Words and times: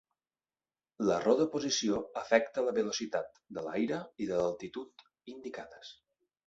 L'error 1.09 1.37
de 1.41 1.45
posició 1.57 2.01
afecta 2.23 2.65
la 2.69 2.75
velocitat 2.81 3.39
de 3.59 3.69
l'aire 3.69 4.01
i 4.27 4.33
de 4.33 4.43
l'altitud 4.43 5.09
indicades. 5.37 5.99